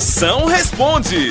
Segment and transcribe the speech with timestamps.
[0.00, 1.28] Moção responde.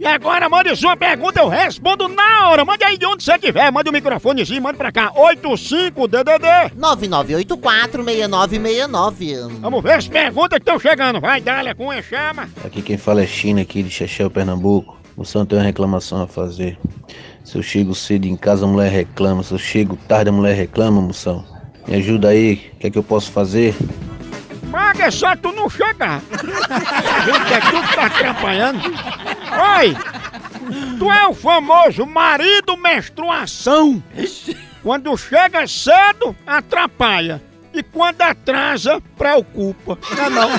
[0.00, 2.64] E agora mande sua pergunta, eu respondo na hora.
[2.64, 5.12] Mande aí de onde você estiver, mande o microfonezinho, mande pra cá.
[5.12, 6.72] 85DDD.
[6.74, 9.60] 99846969.
[9.60, 11.20] Vamos ver as perguntas que estão chegando.
[11.20, 12.48] Vai, Dália, com a chama.
[12.64, 14.96] Aqui quem fala é China, aqui de Chechel, Pernambuco.
[15.14, 16.78] Moção tem uma reclamação a fazer.
[17.44, 19.42] Se eu chego cedo em casa, a mulher reclama.
[19.42, 21.44] Se eu chego tarde, a mulher reclama, moção.
[21.86, 23.74] Me ajuda aí, o que é que eu posso fazer?
[24.98, 26.20] Maga, é só tu não chegar.
[26.68, 28.80] A gente é tudo tá atrapalhando.
[29.78, 29.96] Oi!
[30.98, 34.02] Tu é o famoso marido menstruação.
[34.82, 37.40] Quando chega cedo, atrapalha.
[37.72, 39.96] E quando atrasa, preocupa.
[40.16, 40.50] Não é não?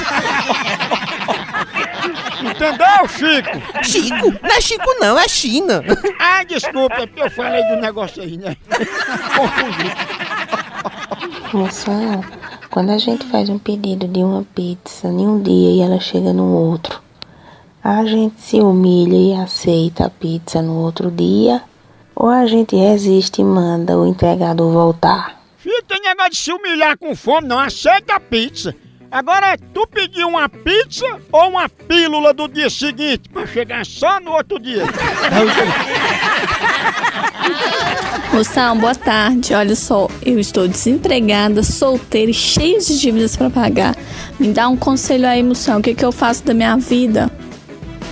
[2.49, 3.83] Entendeu, Chico?
[3.83, 4.39] Chico?
[4.41, 5.83] Não é Chico não, é China.
[6.17, 8.55] Ah, desculpa, é porque eu falei do negócio aí, né?
[9.35, 9.91] Confundi.
[11.52, 12.23] Moção,
[12.69, 16.31] quando a gente faz um pedido de uma pizza em um dia e ela chega
[16.31, 17.01] no outro,
[17.83, 21.63] a gente se humilha e aceita a pizza no outro dia?
[22.16, 25.41] Ou a gente resiste e manda o entregador voltar?
[25.57, 27.57] Filho, tem negócio de se humilhar com fome, não.
[27.57, 28.75] Aceita a pizza.
[29.11, 34.33] Agora, tu pediu uma pizza ou uma pílula do dia seguinte pra chegar só no
[34.33, 34.83] outro dia?
[38.39, 39.53] Moção, boa tarde.
[39.53, 43.97] Olha só, eu estou desempregada, solteira e cheia de dívidas para pagar.
[44.39, 45.79] Me dá um conselho aí, moção.
[45.79, 47.29] O que, que eu faço da minha vida?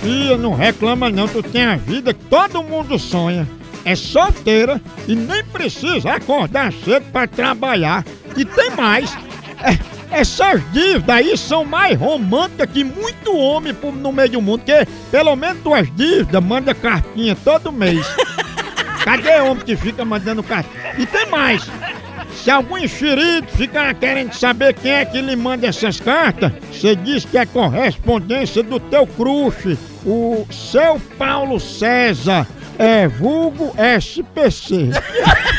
[0.02, 3.48] Filha, não reclama não, tu tem a vida que todo mundo sonha.
[3.86, 8.04] É solteira e nem precisa acordar cedo pra trabalhar.
[8.36, 9.16] E tem mais.
[9.62, 9.78] É,
[10.10, 15.34] essas dívidas aí são mais românticas que muito homem no meio do mundo, porque pelo
[15.34, 18.06] menos tuas dívidas manda cartinha todo mês.
[19.08, 20.92] Cadê homem que fica mandando cartinha?
[20.98, 21.66] E tem mais.
[22.36, 27.24] Se algum enxerido ficar querendo saber quem é que lhe manda essas cartas, você diz
[27.24, 32.46] que é correspondência do teu crush, o seu Paulo César,
[32.78, 34.90] é vulgo SPC.